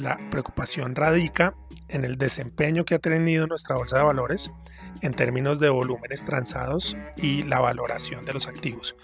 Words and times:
La 0.00 0.18
preocupación 0.30 0.94
radica 0.94 1.54
en 1.88 2.04
el 2.04 2.16
desempeño 2.16 2.84
que 2.84 2.94
ha 2.94 2.98
tenido 2.98 3.46
nuestra 3.46 3.76
bolsa 3.76 3.98
de 3.98 4.04
valores 4.04 4.50
en 5.02 5.12
términos 5.12 5.60
de 5.60 5.68
volúmenes 5.68 6.24
transados 6.24 6.96
y 7.16 7.42
la 7.42 7.60
valoración 7.60 8.24
de 8.24 8.32
los 8.32 8.46
activos. 8.46 8.96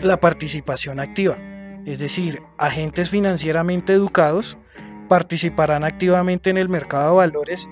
La 0.00 0.18
participación 0.20 1.00
activa, 1.00 1.36
es 1.84 1.98
decir, 1.98 2.42
agentes 2.56 3.10
financieramente 3.10 3.92
educados 3.92 4.56
participarán 5.08 5.84
activamente 5.84 6.48
en 6.48 6.56
el 6.56 6.70
mercado 6.70 7.10
de 7.10 7.16
valores 7.16 7.68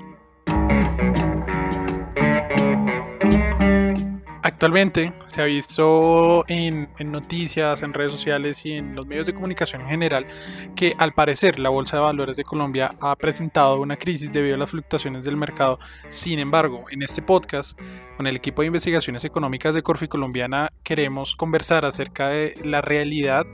Actualmente 4.51 5.12
se 5.27 5.43
ha 5.43 5.45
visto 5.45 6.45
en, 6.48 6.89
noticias, 7.05 7.85
en 7.85 7.95
redes 7.95 8.12
sociales 8.12 8.66
y 8.66 8.73
en 8.73 8.96
los 8.96 9.07
medios 9.07 9.29
de 9.29 9.33
comunicación 9.33 9.83
en 9.83 9.89
general 9.89 10.27
que 10.75 10.96
al 10.98 11.15
parecer 11.15 11.61
la 11.61 11.69
Bolsa 11.69 11.96
de 11.96 12.03
Valores 12.03 12.37
de 12.37 12.43
Colombia 12.43 12.97
ha 13.01 13.15
presentado 13.15 13.80
una 13.80 13.97
crisis 13.97 14.33
debido 14.33 14.57
a 14.57 14.59
las 14.59 14.71
fluctuaciones 14.71 15.24
del 15.24 15.37
mercado. 15.37 15.79
Sin 16.09 16.41
embargo, 16.41 16.84
en 16.91 17.02
este 17.02 17.23
podcast, 17.23 17.79
con 18.16 18.27
el 18.27 18.34
equipo 18.34 18.62
de 18.62 18.66
investigaciones 18.66 19.24
económicas 19.24 19.73
de 19.73 19.84
Corfi 19.84 20.09
Colombiana, 20.09 20.69
queremos 20.82 21.37
conversar 21.37 21.85
acerca 21.85 22.29
de 22.29 22.52
la 22.65 22.80
realidad 22.80 23.46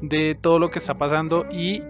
de 0.00 0.34
todo 0.34 0.58
lo 0.58 0.70
que 0.70 0.78
está 0.78 0.96
pasando 0.96 1.44
y 1.52 1.82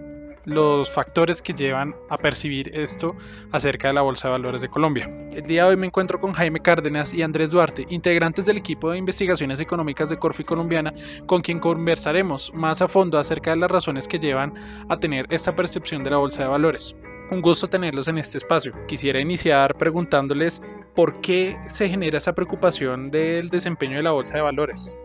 los 0.45 0.91
factores 0.91 1.41
que 1.41 1.53
llevan 1.53 1.95
a 2.09 2.17
percibir 2.17 2.71
esto 2.75 3.15
acerca 3.51 3.89
de 3.89 3.93
la 3.93 4.01
Bolsa 4.01 4.27
de 4.27 4.33
Valores 4.33 4.61
de 4.61 4.69
Colombia. 4.69 5.09
El 5.31 5.43
día 5.43 5.63
de 5.63 5.69
hoy 5.69 5.77
me 5.77 5.87
encuentro 5.87 6.19
con 6.19 6.33
Jaime 6.33 6.59
Cárdenas 6.59 7.13
y 7.13 7.21
Andrés 7.21 7.51
Duarte, 7.51 7.85
integrantes 7.89 8.45
del 8.45 8.57
equipo 8.57 8.91
de 8.91 8.97
investigaciones 8.97 9.59
económicas 9.59 10.09
de 10.09 10.17
Corfi 10.17 10.43
Colombiana, 10.43 10.93
con 11.25 11.41
quien 11.41 11.59
conversaremos 11.59 12.53
más 12.53 12.81
a 12.81 12.87
fondo 12.87 13.19
acerca 13.19 13.51
de 13.51 13.57
las 13.57 13.71
razones 13.71 14.07
que 14.07 14.19
llevan 14.19 14.53
a 14.89 14.97
tener 14.97 15.25
esta 15.29 15.55
percepción 15.55 16.03
de 16.03 16.11
la 16.11 16.17
Bolsa 16.17 16.43
de 16.43 16.49
Valores. 16.49 16.95
Un 17.31 17.41
gusto 17.41 17.67
tenerlos 17.67 18.07
en 18.07 18.17
este 18.17 18.39
espacio. 18.39 18.73
Quisiera 18.87 19.19
iniciar 19.19 19.77
preguntándoles 19.77 20.63
por 20.95 21.21
qué 21.21 21.57
se 21.69 21.87
genera 21.87 22.17
esa 22.17 22.33
preocupación 22.33 23.11
del 23.11 23.49
desempeño 23.49 23.97
de 23.97 24.03
la 24.03 24.11
Bolsa 24.11 24.35
de 24.35 24.41
Valores. 24.41 24.95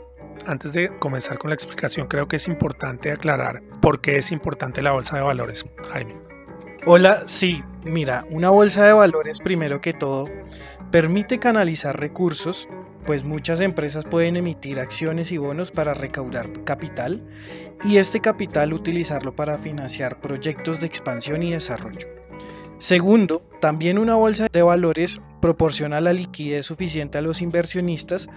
Antes 0.46 0.74
de 0.74 0.90
comenzar 0.96 1.38
con 1.38 1.50
la 1.50 1.54
explicación, 1.54 2.06
creo 2.06 2.28
que 2.28 2.36
es 2.36 2.48
importante 2.48 3.10
aclarar 3.10 3.62
por 3.80 4.00
qué 4.00 4.16
es 4.18 4.30
importante 4.30 4.82
la 4.82 4.92
bolsa 4.92 5.16
de 5.16 5.22
valores, 5.22 5.64
Jaime. 5.90 6.14
Hola, 6.84 7.22
sí, 7.26 7.64
mira, 7.82 8.26
una 8.28 8.50
bolsa 8.50 8.84
de 8.84 8.92
valores 8.92 9.38
primero 9.40 9.80
que 9.80 9.94
todo 9.94 10.26
permite 10.90 11.38
canalizar 11.38 11.98
recursos, 11.98 12.68
pues 13.06 13.24
muchas 13.24 13.60
empresas 13.60 14.04
pueden 14.04 14.36
emitir 14.36 14.80
acciones 14.80 15.32
y 15.32 15.38
bonos 15.38 15.70
para 15.70 15.94
recaudar 15.94 16.64
capital 16.64 17.26
y 17.82 17.96
este 17.96 18.20
capital 18.20 18.74
utilizarlo 18.74 19.34
para 19.34 19.56
financiar 19.56 20.20
proyectos 20.20 20.78
de 20.78 20.86
expansión 20.86 21.42
y 21.42 21.52
desarrollo. 21.52 22.06
Segundo, 22.78 23.48
también 23.62 23.98
una 23.98 24.16
bolsa 24.16 24.48
de 24.52 24.62
valores 24.62 25.22
proporciona 25.40 26.02
la 26.02 26.12
liquidez 26.12 26.66
suficiente 26.66 27.16
a 27.16 27.22
los 27.22 27.40
inversionistas 27.40 28.28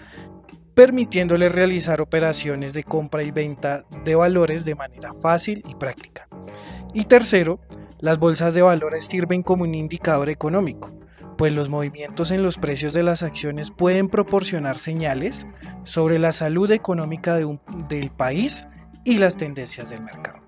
permitiéndole 0.77 1.49
realizar 1.49 2.01
operaciones 2.01 2.75
de 2.75 2.83
compra 2.83 3.23
y 3.23 3.31
venta 3.31 3.83
de 4.05 4.13
valores 4.13 4.63
de 4.63 4.75
manera 4.75 5.11
fácil 5.11 5.63
y 5.67 5.73
práctica. 5.73 6.27
Y 6.93 7.05
tercero, 7.05 7.59
las 7.99 8.19
bolsas 8.19 8.53
de 8.53 8.61
valores 8.61 9.03
sirven 9.07 9.41
como 9.41 9.63
un 9.63 9.73
indicador 9.73 10.29
económico, 10.29 10.95
pues 11.35 11.51
los 11.51 11.69
movimientos 11.69 12.29
en 12.29 12.43
los 12.43 12.59
precios 12.59 12.93
de 12.93 13.01
las 13.01 13.23
acciones 13.23 13.71
pueden 13.71 14.07
proporcionar 14.07 14.77
señales 14.77 15.47
sobre 15.83 16.19
la 16.19 16.31
salud 16.31 16.69
económica 16.69 17.39
del 17.89 18.11
país 18.11 18.67
y 19.03 19.17
las 19.17 19.35
tendencias 19.35 19.89
del 19.89 20.01
mercado. 20.01 20.43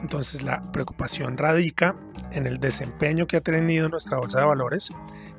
Entonces 0.00 0.42
la 0.44 0.62
preocupación 0.72 1.36
radica 1.36 1.94
en 2.30 2.46
el 2.46 2.58
desempeño 2.58 3.26
que 3.26 3.36
ha 3.36 3.42
tenido 3.42 3.90
nuestra 3.90 4.16
bolsa 4.16 4.40
de 4.40 4.46
valores 4.46 4.88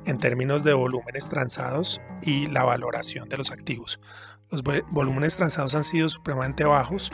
en 0.06 0.18
términos 0.18 0.64
de 0.64 0.74
volúmenes 0.74 1.28
transados 1.28 2.00
y 2.22 2.46
la 2.46 2.64
valoración 2.64 3.28
de 3.28 3.36
los 3.36 3.50
activos. 3.50 4.00
Los 4.50 4.62
volúmenes 4.90 5.36
transados 5.36 5.74
han 5.74 5.84
sido 5.84 6.08
supremamente 6.08 6.64
bajos 6.64 7.10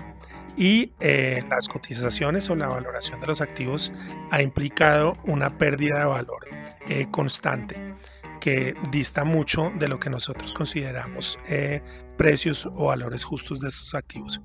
y 0.57 0.93
eh, 1.01 1.43
las 1.51 1.69
cotizaciones 1.69 2.49
o 2.49 2.57
la 2.57 2.69
valoración 2.69 3.21
de 3.21 3.27
los 3.27 3.41
activos 3.41 3.93
ha 4.31 4.41
implicado 4.41 5.15
una 5.25 5.59
pérdida 5.59 5.99
de 5.99 6.05
valor 6.07 6.49
eh, 6.89 7.09
constante 7.11 7.95
que 8.41 8.75
dista 8.91 9.25
mucho 9.25 9.73
de 9.79 9.89
lo 9.89 9.99
que 9.99 10.09
nosotros 10.09 10.55
consideramos 10.55 11.39
eh, 11.49 11.83
precios 12.17 12.67
o 12.75 12.87
valores 12.87 13.25
justos 13.25 13.61
de 13.61 13.69
estos 13.69 13.95
activos. 13.95 14.41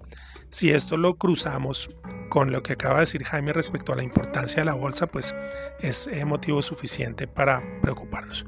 Si 0.52 0.70
esto 0.70 0.98
lo 0.98 1.16
cruzamos 1.16 1.90
con 2.28 2.52
lo 2.52 2.62
que 2.62 2.74
acaba 2.74 2.96
de 2.96 3.00
decir 3.02 3.24
Jaime 3.24 3.54
respecto 3.54 3.94
a 3.94 3.96
la 3.96 4.04
importancia 4.04 4.58
de 4.58 4.66
la 4.66 4.74
bolsa, 4.74 5.08
pues 5.08 5.34
es 5.80 6.10
motivo 6.26 6.62
suficiente 6.62 7.26
para 7.26 7.64
preocuparnos. 7.82 8.46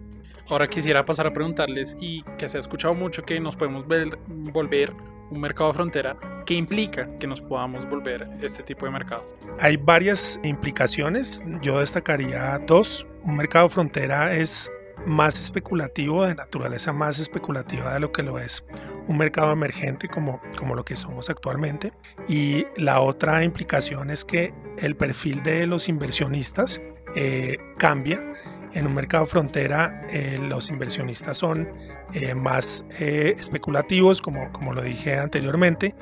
Ahora 0.49 0.67
quisiera 0.67 1.05
pasar 1.05 1.27
a 1.27 1.33
preguntarles, 1.33 1.95
y 2.01 2.23
que 2.37 2.49
se 2.49 2.57
ha 2.57 2.59
escuchado 2.59 2.93
mucho 2.93 3.23
que 3.23 3.39
nos 3.39 3.55
podemos 3.55 3.85
volver 4.27 4.93
un 5.29 5.39
mercado 5.39 5.69
de 5.69 5.75
frontera, 5.75 6.43
¿qué 6.45 6.55
implica 6.55 7.17
que 7.17 7.25
nos 7.25 7.39
podamos 7.39 7.89
volver 7.89 8.29
este 8.41 8.63
tipo 8.63 8.85
de 8.85 8.91
mercado? 8.91 9.25
Hay 9.59 9.77
varias 9.77 10.41
implicaciones, 10.43 11.41
yo 11.61 11.79
destacaría 11.79 12.59
dos. 12.67 13.07
Un 13.21 13.37
mercado 13.37 13.69
frontera 13.69 14.35
es 14.35 14.69
más 15.05 15.39
especulativo, 15.39 16.25
de 16.25 16.35
naturaleza 16.35 16.93
más 16.93 17.19
especulativa 17.19 17.93
de 17.93 17.99
lo 17.99 18.11
que 18.11 18.23
lo 18.23 18.39
es 18.39 18.65
un 19.07 19.17
mercado 19.17 19.51
emergente 19.51 20.07
como, 20.07 20.41
como 20.57 20.75
lo 20.75 20.85
que 20.85 20.95
somos 20.95 21.29
actualmente. 21.29 21.93
Y 22.27 22.65
la 22.77 23.01
otra 23.01 23.43
implicación 23.43 24.09
es 24.09 24.25
que 24.25 24.53
el 24.77 24.95
perfil 24.95 25.43
de 25.43 25.67
los 25.67 25.89
inversionistas 25.89 26.81
eh, 27.15 27.57
cambia. 27.77 28.33
En 28.73 28.87
un 28.87 28.95
mercado 28.95 29.27
frontera 29.27 30.01
eh, 30.09 30.39
los 30.49 30.69
inversionistas 30.69 31.37
son 31.37 31.69
eh, 32.13 32.33
más 32.33 32.85
especulativos, 32.99 34.19
como, 34.19 34.51
como 34.51 34.73
lo 34.73 34.81
dije 34.81 35.19
anteriormente, 35.19 35.93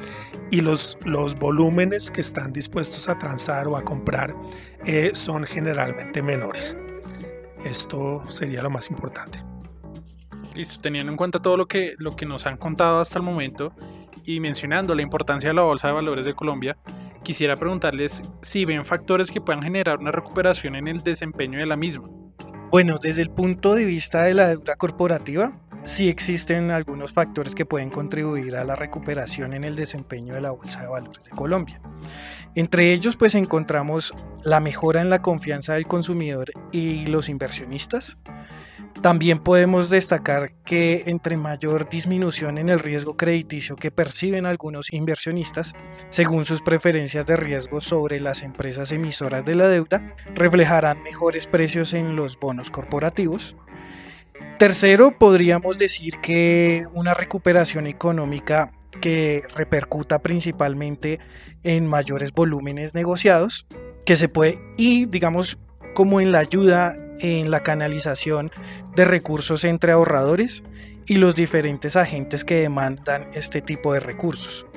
y 0.51 0.61
los, 0.61 0.97
los 1.03 1.35
volúmenes 1.35 2.11
que 2.11 2.21
están 2.21 2.53
dispuestos 2.53 3.09
a 3.09 3.19
transar 3.19 3.67
o 3.67 3.75
a 3.75 3.83
comprar 3.83 4.35
son 5.13 5.43
generalmente 5.43 6.23
menores. 6.23 6.75
Esto 7.63 8.23
sería 8.29 8.63
lo 8.63 8.69
más 8.69 8.89
importante. 8.89 9.43
Listo, 10.55 10.81
teniendo 10.81 11.11
en 11.11 11.17
cuenta 11.17 11.41
todo 11.41 11.57
lo 11.57 11.67
que, 11.67 11.95
lo 11.99 12.11
que 12.11 12.25
nos 12.25 12.45
han 12.45 12.57
contado 12.57 12.99
hasta 12.99 13.19
el 13.19 13.23
momento 13.23 13.73
y 14.25 14.39
mencionando 14.39 14.95
la 14.95 15.01
importancia 15.01 15.49
de 15.49 15.55
la 15.55 15.61
Bolsa 15.61 15.87
de 15.87 15.93
Valores 15.93 16.25
de 16.25 16.33
Colombia, 16.33 16.77
quisiera 17.23 17.55
preguntarles 17.55 18.23
si 18.41 18.65
ven 18.65 18.83
factores 18.83 19.31
que 19.31 19.41
puedan 19.41 19.63
generar 19.63 19.99
una 19.99 20.11
recuperación 20.11 20.75
en 20.75 20.87
el 20.87 21.01
desempeño 21.01 21.59
de 21.59 21.65
la 21.65 21.75
misma. 21.75 22.09
Bueno, 22.69 22.97
desde 23.01 23.21
el 23.21 23.29
punto 23.29 23.75
de 23.75 23.85
vista 23.85 24.23
de 24.23 24.33
la 24.33 24.47
deuda 24.47 24.75
corporativa, 24.75 25.53
sí 25.83 26.09
existen 26.09 26.71
algunos 26.71 27.11
factores 27.11 27.55
que 27.55 27.65
pueden 27.65 27.89
contribuir 27.89 28.55
a 28.55 28.65
la 28.65 28.75
recuperación 28.75 29.53
en 29.53 29.63
el 29.63 29.75
desempeño 29.75 30.33
de 30.33 30.41
la 30.41 30.51
Bolsa 30.51 30.81
de 30.81 30.87
Valores 30.87 31.25
de 31.25 31.31
Colombia. 31.31 31.81
Entre 32.55 32.93
ellos 32.93 33.17
pues 33.17 33.35
encontramos 33.35 34.13
la 34.43 34.59
mejora 34.59 35.01
en 35.01 35.09
la 35.09 35.21
confianza 35.21 35.73
del 35.73 35.87
consumidor 35.87 36.51
y 36.71 37.05
los 37.07 37.29
inversionistas. 37.29 38.17
También 39.01 39.39
podemos 39.39 39.89
destacar 39.89 40.53
que 40.63 41.03
entre 41.07 41.37
mayor 41.37 41.89
disminución 41.89 42.57
en 42.57 42.69
el 42.69 42.79
riesgo 42.79 43.17
crediticio 43.17 43.75
que 43.75 43.89
perciben 43.89 44.45
algunos 44.45 44.91
inversionistas, 44.91 45.73
según 46.09 46.45
sus 46.45 46.61
preferencias 46.61 47.25
de 47.25 47.37
riesgo 47.37 47.81
sobre 47.81 48.19
las 48.19 48.43
empresas 48.43 48.91
emisoras 48.91 49.43
de 49.45 49.55
la 49.55 49.69
deuda, 49.69 50.13
reflejarán 50.35 51.01
mejores 51.01 51.47
precios 51.47 51.93
en 51.93 52.15
los 52.15 52.37
bonos 52.39 52.69
corporativos. 52.69 53.55
Tercero, 54.61 55.17
podríamos 55.17 55.79
decir 55.79 56.19
que 56.21 56.85
una 56.93 57.15
recuperación 57.15 57.87
económica 57.87 58.71
que 59.01 59.41
repercuta 59.55 60.19
principalmente 60.19 61.17
en 61.63 61.87
mayores 61.87 62.31
volúmenes 62.31 62.93
negociados, 62.93 63.65
que 64.05 64.15
se 64.15 64.29
puede, 64.29 64.61
y 64.77 65.05
digamos, 65.05 65.57
como 65.95 66.21
en 66.21 66.31
la 66.31 66.37
ayuda 66.37 66.95
en 67.17 67.49
la 67.49 67.61
canalización 67.61 68.51
de 68.95 69.05
recursos 69.05 69.63
entre 69.63 69.93
ahorradores 69.93 70.63
y 71.07 71.15
los 71.15 71.33
diferentes 71.33 71.95
agentes 71.95 72.43
que 72.43 72.61
demandan 72.61 73.31
este 73.33 73.61
tipo 73.63 73.93
de 73.93 73.99
recursos. 73.99 74.67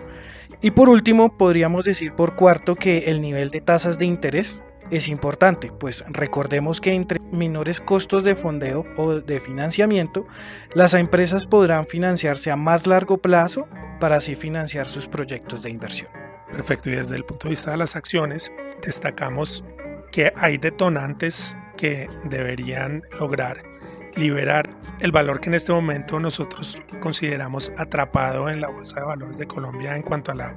Y 0.62 0.70
por 0.70 0.88
último, 0.88 1.36
podríamos 1.36 1.84
decir 1.84 2.14
por 2.14 2.36
cuarto 2.36 2.74
que 2.74 3.10
el 3.10 3.20
nivel 3.20 3.50
de 3.50 3.60
tasas 3.60 3.98
de 3.98 4.06
interés 4.06 4.62
es 4.90 5.08
importante, 5.08 5.72
pues 5.72 6.04
recordemos 6.08 6.80
que 6.80 6.92
entre 6.92 7.20
menores 7.32 7.80
costos 7.80 8.24
de 8.24 8.34
fondeo 8.34 8.84
o 8.96 9.14
de 9.14 9.40
financiamiento, 9.40 10.26
las 10.74 10.94
empresas 10.94 11.46
podrán 11.46 11.86
financiarse 11.86 12.50
a 12.50 12.56
más 12.56 12.86
largo 12.86 13.18
plazo 13.18 13.68
para 14.00 14.16
así 14.16 14.34
financiar 14.34 14.86
sus 14.86 15.08
proyectos 15.08 15.62
de 15.62 15.70
inversión. 15.70 16.10
Perfecto, 16.50 16.90
y 16.90 16.92
desde 16.92 17.16
el 17.16 17.24
punto 17.24 17.48
de 17.48 17.50
vista 17.50 17.72
de 17.72 17.76
las 17.76 17.96
acciones, 17.96 18.52
destacamos 18.82 19.64
que 20.12 20.32
hay 20.36 20.58
detonantes 20.58 21.56
que 21.76 22.08
deberían 22.24 23.02
lograr 23.18 23.73
liberar 24.16 24.70
el 25.00 25.12
valor 25.12 25.40
que 25.40 25.48
en 25.48 25.54
este 25.54 25.72
momento 25.72 26.20
nosotros 26.20 26.80
consideramos 27.00 27.72
atrapado 27.76 28.48
en 28.48 28.60
la 28.60 28.68
Bolsa 28.68 29.00
de 29.00 29.06
Valores 29.06 29.38
de 29.38 29.46
Colombia 29.46 29.96
en 29.96 30.02
cuanto 30.02 30.32
a 30.32 30.34
la 30.34 30.56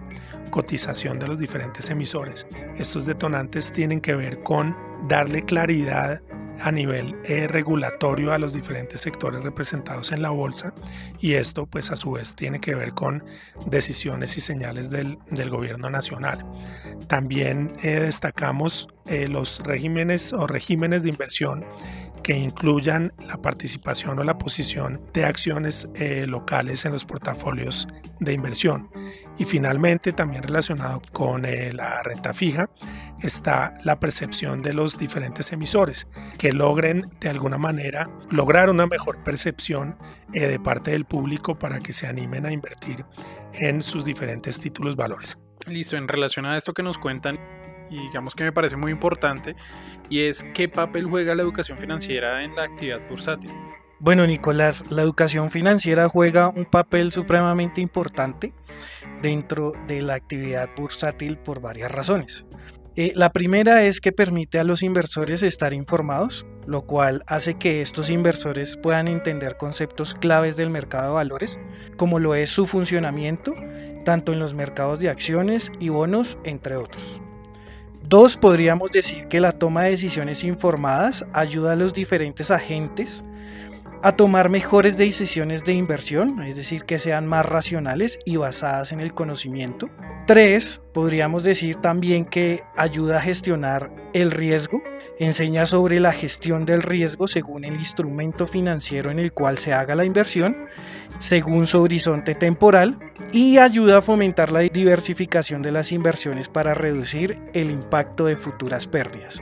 cotización 0.51 1.19
de 1.19 1.27
los 1.27 1.39
diferentes 1.39 1.89
emisores. 1.89 2.47
Estos 2.77 3.05
detonantes 3.05 3.73
tienen 3.73 4.01
que 4.01 4.15
ver 4.15 4.41
con 4.43 4.77
darle 5.07 5.43
claridad 5.43 6.21
a 6.61 6.71
nivel 6.71 7.15
eh, 7.23 7.47
regulatorio 7.47 8.33
a 8.33 8.37
los 8.37 8.53
diferentes 8.53 9.01
sectores 9.01 9.43
representados 9.43 10.11
en 10.11 10.21
la 10.21 10.29
bolsa 10.29 10.73
y 11.19 11.33
esto 11.33 11.65
pues 11.67 11.91
a 11.91 11.97
su 11.97 12.11
vez 12.11 12.35
tiene 12.35 12.59
que 12.59 12.75
ver 12.75 12.93
con 12.93 13.23
decisiones 13.67 14.37
y 14.37 14.41
señales 14.41 14.89
del, 14.89 15.17
gobierno 15.49 15.89
nacional. 15.89 16.45
También 17.07 17.75
eh, 17.83 17.99
destacamos 17.99 18.87
eh, 19.05 19.27
los 19.27 19.59
regímenes 19.59 20.33
o 20.33 20.47
regímenes 20.47 21.03
de 21.03 21.09
inversión 21.09 21.65
que 22.27 22.37
incluyan 22.37 23.13
la 23.25 23.41
participación 23.41 24.19
o 24.19 24.23
la 24.25 24.37
posición 24.37 25.01
de 25.13 25.23
acciones 25.23 25.87
locales 26.27 26.83
en 26.83 26.91
los 26.91 27.05
portafolios 27.05 27.87
de 28.19 28.33
inversión. 28.33 28.89
Y 29.39 29.45
finalmente, 29.45 30.13
también 30.13 30.41
relacionado 30.41 31.01
con 31.13 31.45
eh, 31.45 31.71
la 31.71 32.01
renta 32.01 32.33
fija, 32.33 32.69
está 33.21 33.75
la 33.83 33.99
percepción 33.99 34.63
de 34.63 34.73
los 34.73 34.97
diferentes 34.97 35.51
emisores, 35.51 36.07
que 36.39 36.51
logren 36.51 37.03
de 37.21 37.29
alguna 37.29 37.57
manera 37.57 38.09
lograr 38.31 38.69
una 38.69 38.87
mejor 38.87 39.23
percepción 39.23 39.97
eh, 40.33 40.47
de 40.47 40.59
parte 40.59 40.91
del 40.91 41.05
público 41.05 41.59
para 41.59 41.79
que 41.79 41.93
se 41.93 42.07
animen 42.07 42.45
a 42.47 42.51
invertir 42.51 43.05
en 43.53 43.83
sus 43.83 44.05
diferentes 44.05 44.59
títulos 44.59 44.95
valores. 44.95 45.37
Listo, 45.67 45.97
en 45.97 46.07
relación 46.07 46.45
a 46.45 46.57
esto 46.57 46.73
que 46.73 46.81
nos 46.81 46.97
cuentan, 46.97 47.37
y 47.89 47.99
digamos 47.99 48.35
que 48.35 48.43
me 48.43 48.51
parece 48.51 48.75
muy 48.75 48.91
importante, 48.91 49.55
y 50.09 50.21
es 50.21 50.45
qué 50.53 50.69
papel 50.69 51.05
juega 51.05 51.35
la 51.35 51.43
educación 51.43 51.77
financiera 51.77 52.43
en 52.43 52.55
la 52.55 52.63
actividad 52.63 53.01
bursátil. 53.07 53.51
Bueno, 53.99 54.27
Nicolás, 54.27 54.83
la 54.91 55.01
educación 55.01 55.49
financiera 55.49 56.07
juega 56.07 56.49
un 56.49 56.65
papel 56.65 57.11
supremamente 57.11 57.81
importante 57.81 58.53
dentro 59.23 59.73
de 59.87 60.03
la 60.03 60.13
actividad 60.13 60.69
bursátil 60.77 61.37
por 61.37 61.61
varias 61.61 61.91
razones. 61.91 62.45
Eh, 62.95 63.13
la 63.15 63.31
primera 63.31 63.83
es 63.83 63.99
que 63.99 64.11
permite 64.11 64.59
a 64.59 64.63
los 64.63 64.83
inversores 64.83 65.43
estar 65.43 65.73
informados, 65.73 66.45
lo 66.67 66.87
cual 66.87 67.23
hace 67.27 67.55
que 67.55 67.81
estos 67.81 68.09
inversores 68.09 68.77
puedan 68.77 69.07
entender 69.07 69.57
conceptos 69.57 70.13
claves 70.13 70.57
del 70.57 70.69
mercado 70.69 71.09
de 71.09 71.13
valores, 71.13 71.59
como 71.95 72.19
lo 72.19 72.35
es 72.35 72.49
su 72.49 72.65
funcionamiento, 72.65 73.53
tanto 74.03 74.31
en 74.31 74.39
los 74.39 74.53
mercados 74.53 74.99
de 74.99 75.09
acciones 75.09 75.71
y 75.79 75.89
bonos, 75.89 76.37
entre 76.43 76.75
otros. 76.75 77.21
Dos, 78.09 78.37
podríamos 78.37 78.91
decir 78.91 79.27
que 79.27 79.41
la 79.41 79.51
toma 79.51 79.83
de 79.83 79.89
decisiones 79.89 80.45
informadas 80.45 81.27
ayuda 81.33 81.73
a 81.73 81.75
los 81.75 81.91
diferentes 81.91 82.51
agentes 82.51 83.25
a 84.03 84.11
tomar 84.13 84.49
mejores 84.49 84.97
decisiones 84.97 85.63
de 85.63 85.73
inversión, 85.73 86.41
es 86.43 86.55
decir, 86.55 86.83
que 86.83 86.99
sean 86.99 87.25
más 87.27 87.45
racionales 87.45 88.19
y 88.25 88.35
basadas 88.35 88.91
en 88.91 88.99
el 88.99 89.13
conocimiento. 89.13 89.89
Tres, 90.25 90.81
podríamos 90.93 91.43
decir 91.43 91.75
también 91.75 92.25
que 92.25 92.63
ayuda 92.75 93.17
a 93.17 93.21
gestionar 93.21 93.91
el 94.13 94.31
riesgo, 94.31 94.81
enseña 95.19 95.65
sobre 95.65 95.99
la 95.99 96.11
gestión 96.11 96.65
del 96.65 96.83
riesgo 96.83 97.27
según 97.27 97.65
el 97.65 97.75
instrumento 97.75 98.45
financiero 98.45 99.09
en 99.09 99.19
el 99.19 99.33
cual 99.33 99.57
se 99.57 99.73
haga 99.73 99.95
la 99.95 100.05
inversión, 100.05 100.55
según 101.19 101.65
su 101.65 101.81
horizonte 101.81 102.35
temporal, 102.35 102.99
y 103.31 103.57
ayuda 103.57 103.97
a 103.97 104.01
fomentar 104.01 104.51
la 104.51 104.59
diversificación 104.59 105.61
de 105.61 105.71
las 105.71 105.91
inversiones 105.91 106.49
para 106.49 106.73
reducir 106.73 107.39
el 107.53 107.71
impacto 107.71 108.25
de 108.25 108.35
futuras 108.35 108.87
pérdidas. 108.87 109.41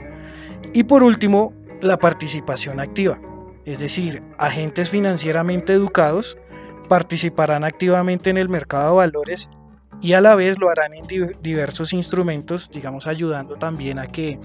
Y 0.72 0.84
por 0.84 1.02
último, 1.02 1.54
la 1.80 1.98
participación 1.98 2.80
activa 2.80 3.20
es 3.66 3.80
decir, 3.80 4.22
agentes 4.38 4.88
financieramente 4.88 5.74
educados 5.74 6.38
participarán 6.88 7.64
activamente 7.64 8.30
en 8.30 8.38
el 8.38 8.48
mercado 8.48 8.90
de 8.90 8.96
valores 8.96 9.50
y 10.00 10.12
a 10.12 10.20
la 10.20 10.36
vez 10.36 10.58
lo 10.58 10.70
harán 10.70 10.94
en 10.94 11.04
diversos 11.42 11.92
instrumentos, 11.92 12.70
digamos, 12.70 13.06
ayudando 13.06 13.56
también 13.56 13.98
a 13.98 14.06
que 14.06 14.38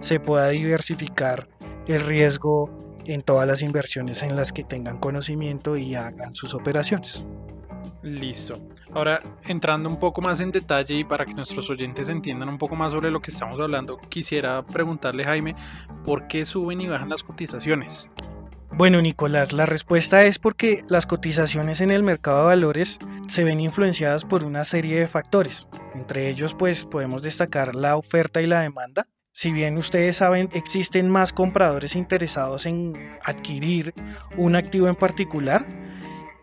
se 0.00 0.20
pueda 0.20 0.48
diversificar 0.50 1.48
el 1.86 2.00
riesgo 2.00 2.70
en 3.04 3.22
todas 3.22 3.48
las 3.48 3.62
inversiones 3.62 4.22
en 4.22 4.36
las 4.36 4.52
que 4.52 4.62
tengan 4.62 4.98
conocimiento 4.98 5.76
y 5.76 5.96
hagan 5.96 6.34
sus 6.34 6.54
operaciones. 6.54 7.26
Listo. 8.02 8.60
Ahora, 8.94 9.20
entrando 9.46 9.88
un 9.88 9.98
poco 9.98 10.20
más 10.20 10.40
en 10.40 10.52
detalle 10.52 10.94
y 10.94 11.04
para 11.04 11.26
que 11.26 11.34
nuestros 11.34 11.68
oyentes 11.68 12.08
entiendan 12.08 12.48
un 12.48 12.58
poco 12.58 12.76
más 12.76 12.92
sobre 12.92 13.10
lo 13.10 13.20
que 13.20 13.30
estamos 13.30 13.58
hablando, 13.58 13.98
quisiera 14.08 14.64
preguntarle, 14.64 15.24
Jaime, 15.24 15.56
¿por 16.04 16.28
qué 16.28 16.44
suben 16.44 16.80
y 16.80 16.86
bajan 16.86 17.08
las 17.08 17.22
cotizaciones? 17.22 18.08
Bueno, 18.78 19.02
Nicolás, 19.02 19.52
la 19.52 19.66
respuesta 19.66 20.22
es 20.22 20.38
porque 20.38 20.84
las 20.88 21.04
cotizaciones 21.04 21.80
en 21.80 21.90
el 21.90 22.04
mercado 22.04 22.42
de 22.42 22.54
valores 22.54 23.00
se 23.26 23.42
ven 23.42 23.58
influenciadas 23.58 24.24
por 24.24 24.44
una 24.44 24.64
serie 24.64 25.00
de 25.00 25.08
factores. 25.08 25.66
Entre 25.96 26.28
ellos, 26.28 26.54
pues 26.54 26.84
podemos 26.84 27.22
destacar 27.22 27.74
la 27.74 27.96
oferta 27.96 28.40
y 28.40 28.46
la 28.46 28.60
demanda. 28.60 29.04
Si 29.32 29.50
bien 29.50 29.78
ustedes 29.78 30.18
saben, 30.18 30.48
existen 30.52 31.10
más 31.10 31.32
compradores 31.32 31.96
interesados 31.96 32.66
en 32.66 32.94
adquirir 33.24 33.94
un 34.36 34.54
activo 34.54 34.86
en 34.86 34.94
particular 34.94 35.66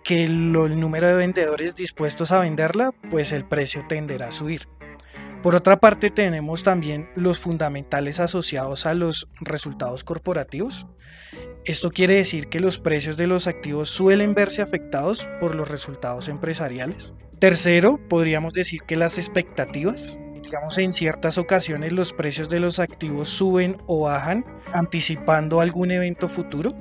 que 0.03 0.25
el 0.25 0.51
número 0.51 1.07
de 1.07 1.13
vendedores 1.13 1.73
dispuestos 1.73 2.33
a 2.33 2.41
venderla, 2.41 2.91
pues 3.09 3.31
el 3.31 3.45
precio 3.45 3.85
tenderá 3.87 4.27
a 4.27 4.31
subir. 4.33 4.67
Por 5.45 5.53
otra 5.53 5.79
parte, 5.79 6.09
tenemos 6.09 6.63
también 6.63 7.07
los 7.13 7.37
fundamentales 7.37 8.19
asociados 8.19 8.87
a 8.87 8.95
los 8.95 9.27
resultados 9.39 10.03
corporativos. 10.03 10.87
Esto 11.65 11.91
quiere 11.91 12.15
decir 12.15 12.47
que 12.47 12.59
los 12.59 12.79
precios 12.79 13.15
de 13.15 13.27
los 13.27 13.45
activos 13.45 13.87
suelen 13.87 14.33
verse 14.33 14.63
afectados 14.63 15.29
por 15.39 15.53
los 15.53 15.69
resultados 15.69 16.29
empresariales. 16.29 17.13
Tercero, 17.37 17.99
podríamos 18.09 18.53
decir 18.53 18.81
que 18.87 18.95
las 18.95 19.19
expectativas, 19.19 20.17
digamos 20.41 20.79
en 20.79 20.93
ciertas 20.93 21.37
ocasiones 21.37 21.93
los 21.93 22.11
precios 22.11 22.49
de 22.49 22.59
los 22.59 22.79
activos 22.79 23.29
suben 23.29 23.77
o 23.85 23.99
bajan 23.99 24.45
anticipando 24.73 25.61
algún 25.61 25.91
evento 25.91 26.27
futuro. 26.27 26.73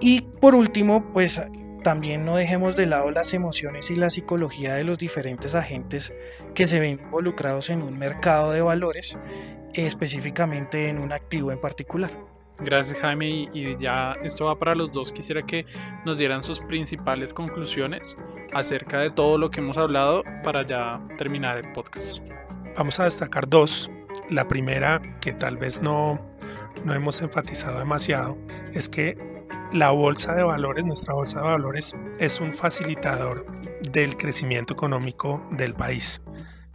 Y 0.00 0.20
por 0.40 0.54
último, 0.54 1.12
pues 1.12 1.42
también 1.82 2.24
no 2.24 2.36
dejemos 2.36 2.76
de 2.76 2.86
lado 2.86 3.10
las 3.10 3.34
emociones 3.34 3.90
y 3.90 3.96
la 3.96 4.10
psicología 4.10 4.74
de 4.74 4.84
los 4.84 4.98
diferentes 4.98 5.54
agentes 5.54 6.12
que 6.54 6.66
se 6.66 6.80
ven 6.80 7.00
involucrados 7.02 7.70
en 7.70 7.82
un 7.82 7.98
mercado 7.98 8.52
de 8.52 8.62
valores, 8.62 9.18
específicamente 9.74 10.88
en 10.88 10.98
un 10.98 11.12
activo 11.12 11.52
en 11.52 11.60
particular. 11.60 12.10
Gracias 12.58 13.00
Jaime 13.00 13.48
y, 13.52 13.76
ya 13.78 14.16
esto 14.22 14.44
va 14.46 14.58
para 14.58 14.74
los 14.74 14.92
dos. 14.92 15.10
Quisiera 15.12 15.42
que 15.42 15.66
nos 16.04 16.18
dieran 16.18 16.42
sus 16.42 16.60
principales 16.60 17.32
conclusiones 17.32 18.18
acerca 18.52 19.00
de 19.00 19.10
todo 19.10 19.38
lo 19.38 19.50
que 19.50 19.60
hemos 19.60 19.78
hablado 19.78 20.22
para 20.44 20.64
ya 20.64 21.00
terminar 21.18 21.58
el 21.58 21.72
podcast. 21.72 22.22
Vamos 22.76 23.00
a 23.00 23.04
destacar 23.04 23.48
dos. 23.48 23.90
La 24.30 24.48
primera, 24.48 25.00
que 25.20 25.32
tal 25.32 25.56
vez 25.56 25.82
no, 25.82 26.24
no 26.84 26.94
hemos 26.94 27.20
enfatizado 27.22 27.78
demasiado, 27.78 28.38
es 28.72 28.88
que 28.88 29.31
la 29.72 29.90
bolsa 29.90 30.34
de 30.34 30.42
valores, 30.42 30.84
nuestra 30.84 31.14
bolsa 31.14 31.40
de 31.40 31.46
valores, 31.46 31.96
es 32.18 32.40
un 32.40 32.52
facilitador 32.52 33.46
del 33.90 34.18
crecimiento 34.18 34.74
económico 34.74 35.46
del 35.50 35.74
país. 35.74 36.20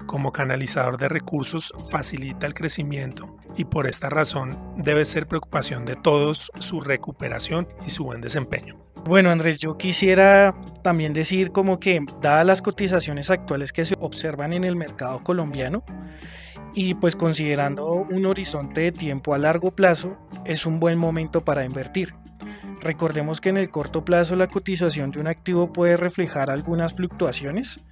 Como 0.07 0.31
canalizador 0.31 0.97
de 0.97 1.07
recursos 1.07 1.73
facilita 1.91 2.47
el 2.47 2.55
crecimiento 2.55 3.37
y 3.55 3.65
por 3.65 3.87
esta 3.87 4.09
razón 4.09 4.57
debe 4.77 5.05
ser 5.05 5.27
preocupación 5.27 5.85
de 5.85 5.95
todos 5.95 6.51
su 6.59 6.81
recuperación 6.81 7.67
y 7.85 7.91
su 7.91 8.03
buen 8.03 8.21
desempeño. 8.21 8.77
Bueno 9.05 9.29
Andrés, 9.29 9.57
yo 9.59 9.77
quisiera 9.77 10.55
también 10.81 11.13
decir 11.13 11.51
como 11.51 11.79
que 11.79 12.03
dadas 12.21 12.45
las 12.45 12.61
cotizaciones 12.61 13.29
actuales 13.29 13.73
que 13.73 13.85
se 13.85 13.95
observan 13.99 14.53
en 14.53 14.63
el 14.63 14.75
mercado 14.75 15.23
colombiano 15.23 15.83
y 16.73 16.95
pues 16.95 17.15
considerando 17.15 17.91
un 17.91 18.25
horizonte 18.25 18.81
de 18.81 18.91
tiempo 18.91 19.33
a 19.33 19.37
largo 19.37 19.71
plazo, 19.71 20.17
es 20.45 20.65
un 20.65 20.79
buen 20.79 20.97
momento 20.97 21.43
para 21.45 21.63
invertir. 21.63 22.13
Recordemos 22.81 23.41
que 23.41 23.49
en 23.49 23.57
el 23.57 23.69
corto 23.69 24.05
plazo 24.05 24.35
la 24.35 24.47
cotización 24.47 25.11
de 25.11 25.19
un 25.19 25.27
activo 25.27 25.73
puede 25.73 25.97
reflejar 25.97 26.51
algunas 26.51 26.93
fluctuaciones, 26.93 27.83